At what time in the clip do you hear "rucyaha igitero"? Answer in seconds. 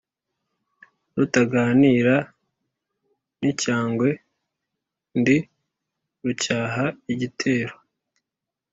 6.23-7.75